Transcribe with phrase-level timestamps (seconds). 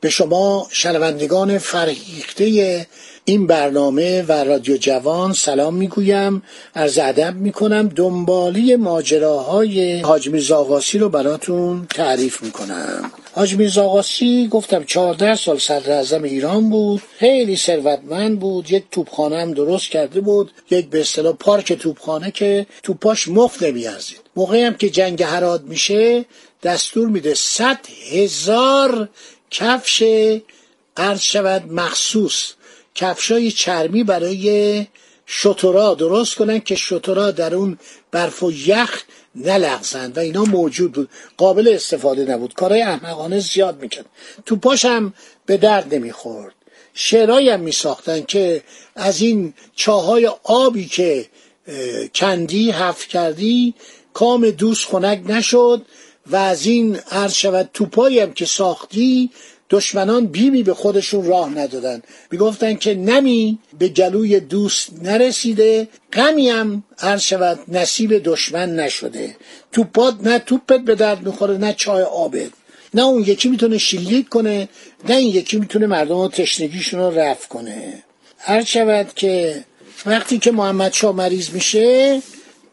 [0.00, 2.86] به شما شنوندگان فرهیخته
[3.24, 6.42] این برنامه و رادیو جوان سلام می‌گویم
[6.76, 7.88] عرض ادب می‌کنم.
[7.88, 13.10] دنبالی ماجراهای حاج میرزا آقاسی رو براتون تعریف می‌کنم.
[13.32, 19.52] حاج میرزا آقاسی گفتم چهارده سال صدر ایران بود خیلی ثروتمند بود یک توپخانه هم
[19.52, 24.20] درست کرده بود یک به اصطلاح پارک توپخانه که توپاش مفت نمیارزید.
[24.36, 26.24] موقعی هم که جنگ هراد میشه
[26.62, 27.78] دستور میده صد
[28.12, 29.08] هزار
[29.50, 30.02] کفش
[30.96, 32.52] قرض شود مخصوص.
[32.94, 34.86] کفشای چرمی برای
[35.26, 37.78] شترا درست کنن که شترا در اون
[38.10, 39.02] برف و یخ
[39.34, 41.08] نلغزند و اینا موجود بود.
[41.36, 42.54] قابل استفاده نبود.
[42.54, 44.06] کارهای احمقانه زیاد می‌کرد.
[44.46, 45.14] تو پاشم
[45.46, 46.54] به درد نمی‌خورد.
[46.94, 48.62] شعرهایی هم میساختن که
[48.94, 51.26] از این چاهای آبی که
[52.14, 53.74] کندی حف کردی
[54.14, 55.82] کام دوست خنک نشد.
[56.30, 59.30] و از این عرض شود توپایی هم که ساختی
[59.70, 62.02] دشمنان بیمی به خودشون راه ندادن.
[62.30, 69.36] می‌گفتن که نمی به گلوی دوست نرسیده غمی هم عرض شود نصیب دشمن نشده.
[69.72, 72.50] توپات نه توپت به درد می‌خوره نه چای آبت.
[72.94, 74.68] نه اون یکی می‌تونه شلیک کنه
[75.08, 78.02] نه این یکی می‌تونه مردم تشنگیشون رو رفع کنه.
[78.38, 79.64] هر شود که
[80.06, 82.22] وقتی که محمد شا مریض میشه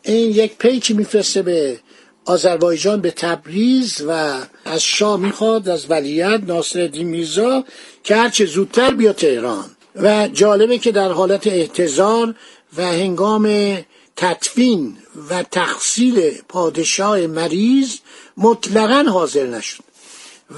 [0.03, 1.79] این یک پیکی میفرسته به
[2.25, 7.63] آذربایجان به تبریز و از شاه می‌خواد از ولیت ناصر میرزا
[8.03, 9.65] که هرچه زودتر بیا تهران.
[9.95, 12.35] و جالبه که در حالت احتضار
[12.77, 13.77] و هنگام
[14.15, 14.97] تطفین
[15.29, 17.97] و تخصیل پادشاه مریض
[18.37, 19.83] مطلقا حاضر نشد.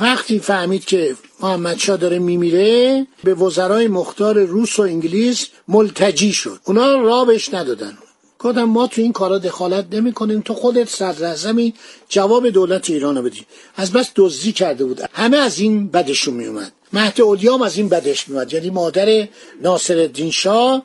[0.01, 6.59] وقتی فهمید که محمد شا داره میمیره به وزرای مختار روس و انگلیس ملتجی شد.
[6.65, 7.97] اونا را بهش ندادن.
[8.45, 11.71] گفتم ما تو این کارا دخالت نمی کنیم تو خودت صدر
[12.09, 13.45] جواب دولت ایران بدی.
[13.75, 15.01] از بس دزدی کرده بود.
[15.13, 19.27] همه از این بدشون می اومد مهد اولیام از این بدش می اومد یعنی مادر
[19.61, 20.83] ناصر الدین شاه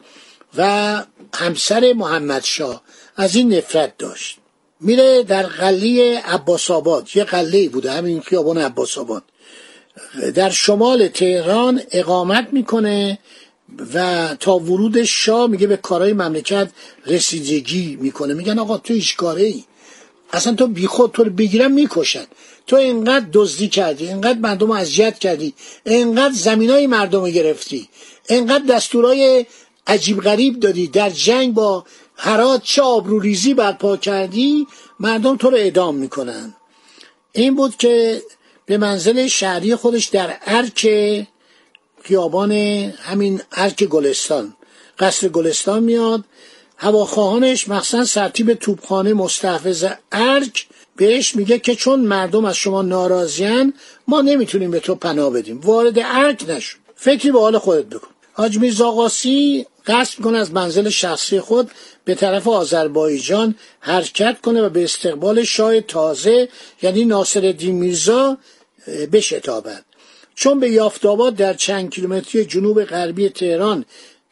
[0.57, 1.03] و
[1.35, 2.83] همسر محمد شاه.
[3.17, 4.37] از این نفرت داشت.
[4.81, 7.93] میره در قلی عباس آباد یه قله بوده.
[7.93, 9.23] همین خیابان عباس آباد
[10.35, 13.19] در شمال تهران اقامت می‌کنه.
[13.95, 16.71] و تا ورود شاه میگه به کارهای مملکت
[17.07, 18.35] رسیدگی می‌کنه.
[18.35, 19.65] میگن آقا تو هیچ کاره ای
[20.33, 22.25] اصلا تو بیخود تو رو بگیرم می‌کشن.
[22.67, 25.55] تو اینقدر دزدی کردی اینقدر مردم رو اذیت کردی
[25.87, 27.89] اینقدر زمینای مردم رو گرفتی
[28.29, 29.47] اینقدر دستورای
[29.87, 31.85] عجیب غریب دادی در جنگ با
[32.17, 34.67] هرات چه آبروریزی برپا کردی
[35.01, 36.55] مردم تو رو اعدام می‌کنن.
[37.33, 38.23] این بود که
[38.67, 40.87] به منزل شهری خودش در ارک
[42.03, 44.55] خیابان همین ارک گلستان.
[44.99, 46.25] قصر گلستان میاد.
[46.77, 50.67] هواخواهانش مخصوصا سرتیب توپخانه مستحفظ ارک
[50.97, 53.75] بهش میگه که چون مردم از شما ناراضیان
[54.09, 55.61] ما نمی‌تونیم به تو پناه بدیم.
[55.61, 56.79] وارد ارک نشو.
[56.95, 58.09] فکری به حال خودت بکن.
[58.33, 61.71] حاج میرزا قاسی قصد می‌کنه از منزل شخصی خود
[62.05, 66.49] به طرف آذربایجان حرکت کنه و به استقبال شاه تازه
[66.83, 68.39] یعنی ناصر میرزا
[69.13, 69.85] بشتابد
[70.41, 73.85] چون به یافتاباد در چند کیلومتری جنوب غربی تهران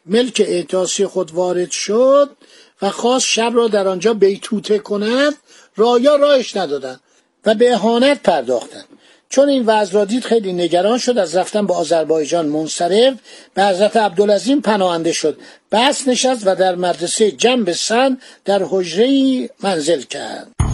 [0.05, 2.29] ملک اعتاسی خود وارد شد
[2.81, 5.33] و خواست شب را در آنجا بیتوته کند
[5.75, 6.99] رایا راهش ندادند
[7.45, 8.85] و به اهانت پرداختند.
[9.29, 13.13] چون این وضع را دید خیلی نگران شد از رفتن به آذربایجان منصرف
[13.53, 15.37] به حضرت عبدالعظیم پناهنده شد.
[15.71, 20.68] بس نشست و در مدرسه جنب سن در حجره منزل کرد.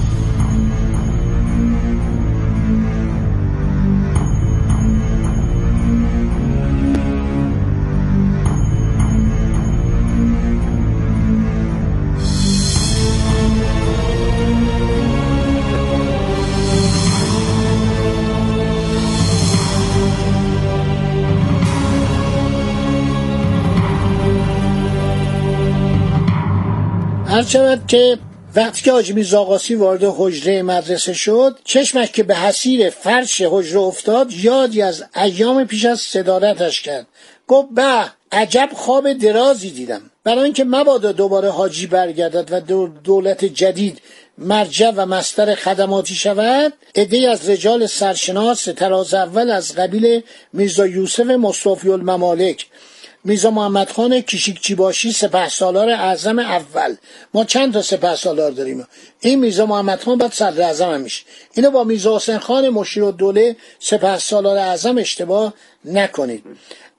[27.35, 28.17] هر شود که
[28.55, 34.31] وقتی که حاجی میرزا وارد حجره مدرسه شد چشمش که به حسیر فرش حجره افتاد
[34.31, 37.07] یادی از ایام پیش از صدارتش کرد.
[37.47, 40.01] گفت به عجب خواب درازی دیدم.
[40.23, 44.01] برای اینکه مبادا دوباره حاجی برگردد و دولت جدید
[44.37, 50.21] مرجع و مستر خدماتی شود عده از رجال سرشناس تراز اول از قبیل
[50.53, 52.67] میرزا یوسف مصطفی الممالک
[53.25, 56.95] میرزا محمد خان کشیکچی باشی سپه سالار اعظم اول.
[57.33, 58.87] ما چند تا سپه سالار داریم؟
[59.19, 61.23] این میرزا محمد خان باید صدر اعظم هم میشه.
[61.53, 65.53] اینو با میرزا حسین خان مشیر و دوله سپه سالار اعظم اشتباه
[65.85, 66.43] نکنید.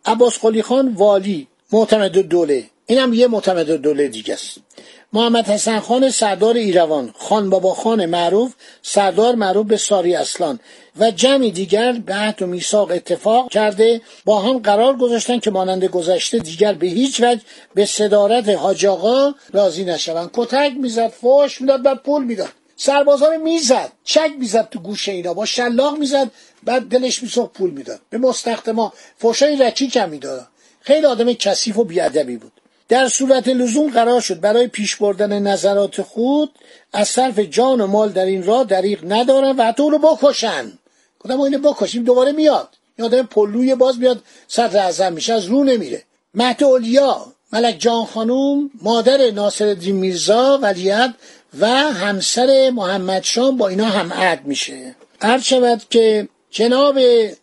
[0.04, 2.64] عباس قلی خان والی معتمد دوله.
[2.86, 4.65] اینم یه معتمد دوله دیگه است.
[5.12, 10.60] محمد حسن خان سردار ایروان خان بابا خان معروف سردار معروف به ساری اصلان
[10.96, 15.84] و جمعی دیگر به عهد و میثاق اتفاق کرده با هم قرار گذاشتن که مانند
[15.84, 17.40] گذشته دیگر به هیچ وجه
[17.74, 20.30] به صدارت حاج آقا راضی نشوند.
[20.34, 22.52] کتک می‌زد فوش می‌داد و پول می‌داد.
[22.76, 26.30] سربازا رو می‌زد چک می‌زد تو گوش اینا با شلاق می‌زد
[26.64, 28.00] بعد دلش میسوخت پول می‌داد.
[28.10, 30.46] به مستخدما فوشای رکیک هم می‌داد.
[30.80, 32.52] خیلی آدم کثیف و بیادبی بود.
[32.88, 36.50] در صورت لزوم قرار شد برای پیش بردن نظرات خود
[36.92, 40.72] از صرف جان و مال در این راه دریغ ندارن و حتی رو بکشن.
[41.20, 42.68] گفتم اینو بکشیم دوباره میاد.
[42.98, 46.02] این آدم پلوی باز میاد صدر اعظم میشه از رو نمیره.
[46.34, 51.14] مهد اولیا ملک جان خانوم مادر ناصر الدین میرزا ولیت
[51.58, 54.94] و همسر محمد شام با اینا هم عد میشه.
[55.22, 56.98] هر شود که جناب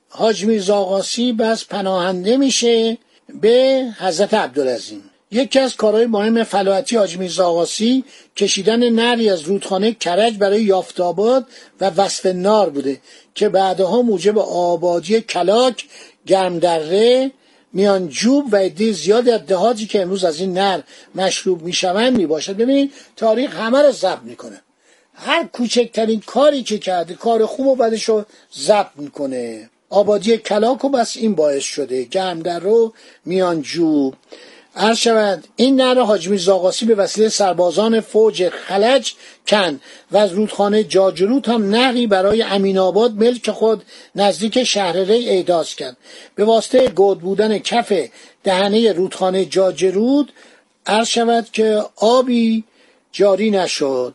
[0.10, 2.98] حاج میرزا آقاسی بس پناهنده میشه
[3.42, 5.10] به حضرت عبدالعظیم.
[5.34, 8.04] یکی از کارهای مهم فلاحتی حاج میرزا آقاسی
[8.36, 11.48] کشیدن نری از رودخانه کرج برای یافتاباد
[11.82, 13.02] و وصف نار بوده
[13.36, 15.86] که بعدها موجب آبادی کلاک
[16.28, 17.32] گرمدره
[17.74, 20.82] میان جوب و عده زیادی از دهاتی که امروز از این نر
[21.16, 22.58] مشروب می‌شوند می‌باشد.
[22.58, 24.62] ببینید تاریخ همه رو ضبط می‌کنه.
[25.14, 28.26] هر کوچکترین کاری که کرده کار خوب و بدش رو
[28.58, 29.70] ضبط می‌کنه.
[29.90, 32.04] آبادی کلاک و بس این باعث شده.
[32.04, 32.94] گرم در رو
[33.26, 34.14] میان جوب.
[34.76, 39.14] عرض شود این نر حاج میرزا به وسیله سربازان فوج خلج
[39.48, 39.80] کن
[40.12, 43.84] و از رودخانه جاجرود هم نقی برای امین آباد ملک خود
[44.16, 45.98] نزدیک شهر ری اعداز کرد.
[46.36, 47.94] به واسطه گود بودن کف
[48.44, 50.34] دهنه رودخانه جاجرود
[50.86, 52.64] عرض شود که آبی
[53.12, 54.14] جاری نشد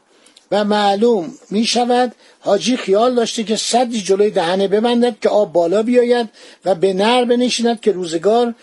[0.50, 5.82] و معلوم می شود حاجی خیال داشته که صدی جلوی دهنه ببندد که آب بالا
[5.82, 6.28] بیاید
[6.64, 8.54] و به نر بنشیند که روزگار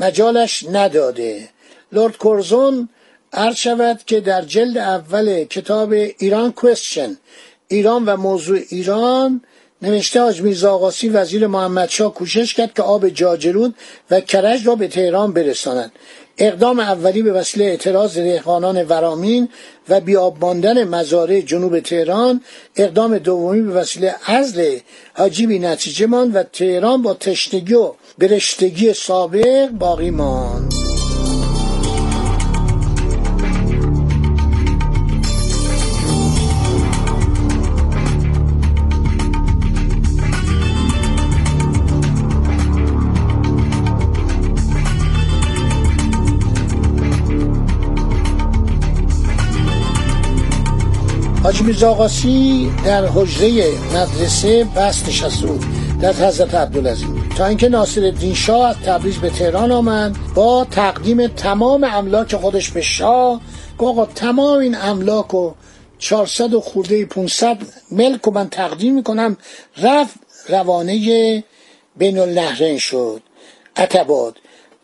[0.00, 1.48] مجالش نداده.
[1.92, 2.88] لورد کورزون
[3.32, 7.16] عرض شود که در جلد اول کتاب ایران کوشن
[7.68, 9.40] ایران و موضوع ایران
[9.82, 13.74] نوشته حاج میرزا آقاسی وزیر محمدشاه کوشش کرد که آب جاجرود
[14.10, 15.92] و کرج را به تهران برساند.
[16.38, 19.48] اقدام اولی به وسیله اعتراض دهقانان ورامین
[19.88, 22.40] و بیاب ماندن مزارع جنوب تهران
[22.76, 24.78] اقدام دومی به وسیله عزل
[25.14, 30.85] حاجی بی نتیجه ماند و تهران با تشنگی و برشتگی سابق باقی ماند.
[51.46, 52.08] حاجی میرزا
[52.84, 55.64] در حجره مدرسه بست نشسته بود
[56.00, 61.26] در حضرت عبدالعظیم تا اینکه ناصر الدین شاه از تبریز به تهران آمد با تقدیم
[61.26, 63.40] تمام املاک خودش به شاه
[63.78, 65.52] آقا تمام این املاک و
[65.98, 67.58] 400 و خورده 500
[67.90, 69.36] ملک و من تقدیم می‌کنم
[69.82, 70.14] رفت
[70.48, 71.44] روانه
[71.96, 73.22] بین النهرین شد.
[73.76, 74.36] عتباد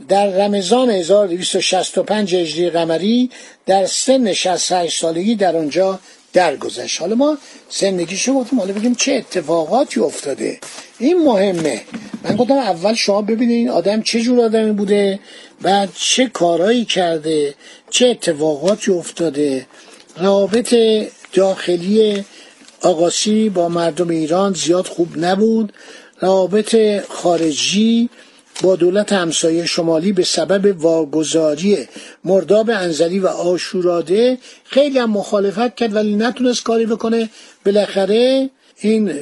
[0.08, 3.30] در رمضان 1265 هجری قمری
[3.66, 5.98] در سن 68 سالگی در آنجا
[6.32, 7.00] درگذشت.
[7.00, 7.38] حالا ما
[7.70, 10.58] زندگیشو گفتیم حالا بگیم چه اتفاقاتی افتاده.
[10.98, 11.82] این مهمه.
[12.24, 15.20] من گفتم اول شما ببینید این آدم چه جور آدمی بوده
[15.62, 17.54] بعد چه کارایی کرده
[17.90, 19.66] چه اتفاقاتی افتاده.
[20.16, 20.74] روابط
[21.32, 22.24] داخلی
[22.82, 25.72] آقاسی با مردم ایران زیاد خوب نبود.
[26.20, 26.76] روابط
[27.08, 28.08] خارجی
[28.62, 31.78] با دولت همسایه شمالی به سبب واگذاری
[32.24, 37.30] مرداب انزلی و آشوراده خیلی هم مخالفت کرد ولی نتونست کاری بکنه.
[37.66, 39.12] بالاخره این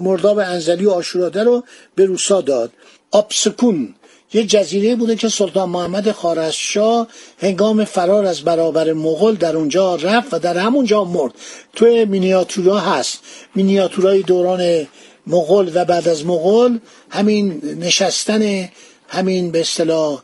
[0.00, 2.70] مرداب انزلی و آشوراده رو به روسا داد.
[3.10, 3.94] آبسکون
[4.32, 7.08] یه جزیره بوده که سلطان محمد خارزشاه
[7.38, 11.32] هنگام فرار از برابر مغول در اونجا رفت و در همونجا مرد.
[11.72, 13.20] توی مینیاتورا هست.
[13.54, 14.86] مینیاتورای دوران
[15.26, 16.78] مغول و بعد از مغول
[17.10, 18.68] همین نشستن
[19.08, 20.22] همین به اصطلاح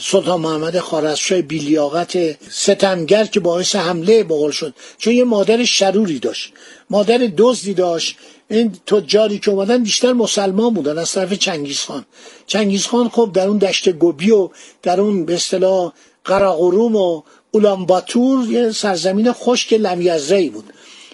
[0.00, 2.16] سلطان محمد خارزشاه بیلیاقت
[2.50, 4.74] ستمگر که باعث حمله مغول شد.
[4.98, 6.52] چون یه مادر شروری داشت.
[6.90, 8.16] مادر دزدی داشت.
[8.50, 12.04] این تجاری که اومدن بیشتر مسلمان بودن از طرف چنگیز خان.
[12.46, 14.48] چنگیز خان خب در اون دشت گوبی و
[14.82, 15.92] در اون به اصطلاح
[16.24, 20.64] قراقروم و اولانباتور یه سرزمین خشک لمیزرهی بود.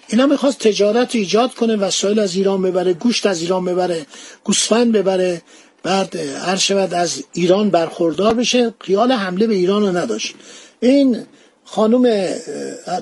[0.07, 4.05] اینا می‌خواست تجارت ایجاد کنه وسایل از ایران ببره گوشت از ایران ببره
[4.43, 5.41] گوسفند ببره
[5.83, 8.73] بعد هر شود از ایران برخوردار بشه.
[8.79, 10.35] خیال حمله به ایران رو نداشت.
[10.79, 11.25] این
[11.65, 12.27] خانم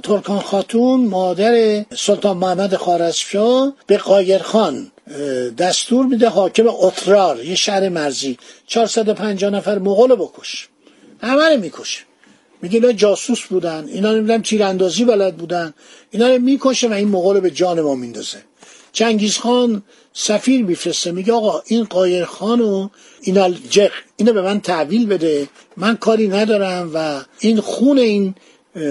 [0.04, 4.92] ترکان خاتون مادر سلطان محمد خارزمشاه به قایرخان
[5.58, 10.68] دستور میده حاکم اترار یه شهر مرزی 450 نفر مغول بکش.
[11.22, 12.00] همه رو می‌کشه.
[12.64, 15.74] میگه اینا جاسوس بودن اینا نمی‌دونم تیراندازی بلد بودن
[16.12, 18.38] اینا رو می‌کشه و این مغول به جان ما میندازه.
[18.92, 22.90] چنگیز خان سفیر میفرسته میگه آقا این قایر خان و
[23.22, 28.36] اینا جق اینو به من تحویل بده من کاری ندارم و این خون این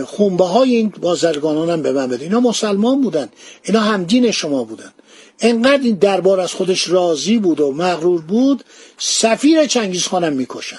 [0.06, 2.24] خونبه های این بازرگانان به من بده.
[2.24, 3.28] اینا مسلمان بودن
[3.62, 4.92] اینا همدین شما بودن.
[5.40, 8.64] انقدر این دربار از خودش راضی بود و مغرور بود
[8.98, 10.78] سفیر چنگیز خانم می‌کشن.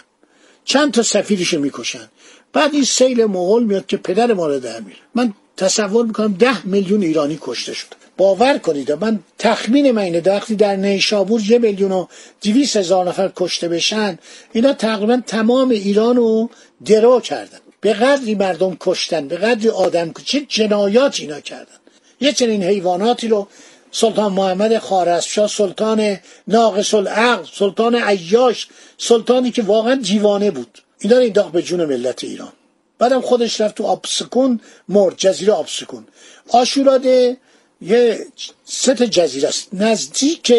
[0.66, 2.10] چند تا سفیرشو می‌کشن.
[2.54, 6.68] بعد این سیل مغول میاد که پدر ما رو در میره من تصور می‌کنم ده
[6.68, 11.92] میلیون ایرانی کشته شد باور کنید من تخمین من اینه وقتی در نیشابور یه میلیون
[11.92, 12.06] و
[12.42, 14.20] دویست هزار نفر کشته بشن
[14.54, 16.50] اینا تقریبا تمام ایران رو
[16.86, 17.58] درو کردن.
[17.82, 21.78] به قدری مردم کشتن به قدری آدم چه جنایات اینا کردن.
[22.22, 23.48] یه چنین حیواناتی رو
[23.92, 28.68] سلطان محمد خارزشاه سلطان ناقص العقل سلطان عیاش
[28.98, 30.80] سلطانی که واقعا دیوانه بود.
[31.12, 32.54] رو انداخت به جون ملت ایران.
[33.00, 36.08] بعدم خودش رفت تو آبسکون مرد جزیره آبسکون.
[36.50, 37.38] آشوراده
[37.82, 38.26] یه
[38.66, 39.68] ست جزیره است.
[39.74, 40.54] نزدیک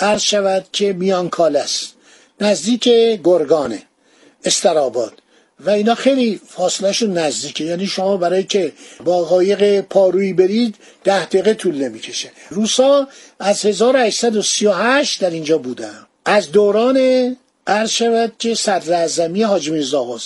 [0.00, 1.94] عرض شود که میانکال است.
[2.40, 2.88] نزدیک
[3.24, 3.82] گرگانه
[4.44, 5.22] استراباد.
[5.60, 7.64] و اینا خیلی فاصلهشون نزدیکه.
[7.64, 8.72] یعنی شما برای که
[9.04, 12.30] با قایق پارویی برید ده دقیقه طول نمی‌کشه.
[12.50, 13.08] روسا
[13.38, 16.06] از 1838 در اینجا بودن.
[16.24, 16.96] از دوران
[17.66, 20.18] عرض شود که صدر حاجی میرزا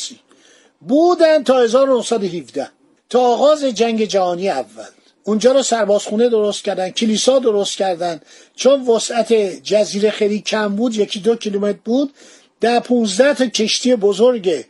[0.81, 2.69] بودن تا 1917
[3.11, 4.85] تا آغاز جنگ جهانی اول.
[5.25, 8.21] اونجا رو سربازخونه درست کردن کلیسا درست کردن
[8.57, 9.33] چون وسعت
[9.63, 12.15] جزیره خیلی کم بود یکی دو کیلومتر بود
[12.61, 14.65] ده پونزده تا کشتی بزرگ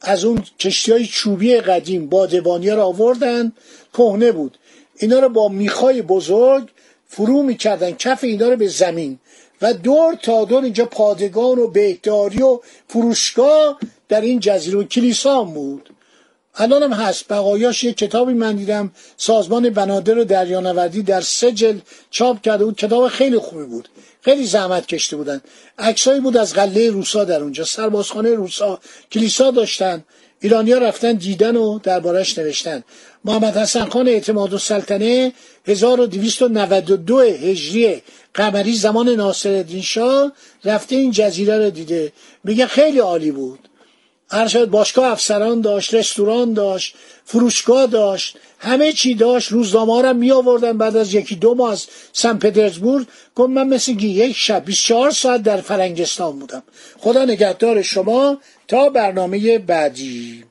[0.00, 3.52] از اون کشتی های چوبی قدیم بادبانی رو آوردن
[3.92, 4.58] کهنه بود.
[4.98, 6.68] اینا رو با میخای بزرگ
[7.06, 9.18] فرو می‌کردن کف اینا رو به زمین.
[9.62, 15.90] و دور تا دور اینجا پادگان و بهداری و فروشگاه در این جزیره کلیسا بود.
[16.56, 17.32] الان هم هست.
[17.32, 18.90] بقایاش یه کتابی من دیدم.
[19.16, 21.78] سازمان بنادر و دریانوردی در سجل
[22.10, 22.76] چاپ کرده بود.
[22.76, 23.88] کتاب خیلی خوبی بود.
[24.20, 25.40] خیلی زحمت کشته بودن.
[25.78, 27.64] عکسایی بود از قله روسا در اونجا.
[27.64, 28.80] سربازخانه روسا.
[29.12, 30.04] کلیسا داشتن.
[30.40, 32.84] ایرانیا رفتن دیدن و دربارش نوشتن.
[33.24, 35.32] محمد حسن خان اعتماد و سلطنه
[35.66, 38.02] 1292 هجری
[38.34, 40.32] قمری زمان ناصرالدین شاه
[40.64, 42.12] رفته این جزیره رو دیده.
[42.44, 43.58] میگه خیلی عالی بود.
[44.30, 49.52] هر باشگاه افسران داشت رستوران داشت فروشگاه داشت همه چی داشت.
[49.52, 53.06] روزنامه می آوردن بعد از یکی دو ماه از سن پترزبورگ.
[53.34, 56.62] گفت من مثل یک شب 24 ساعت در فرنگستان بودم.
[56.98, 58.38] خدا نگهدار شما.
[58.68, 60.44] تا برنامه بعدی.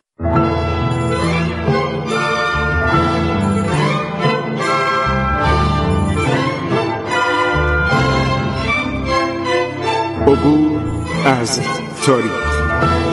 [10.28, 10.82] عبور
[11.26, 11.60] از
[12.06, 13.13] تاریخ.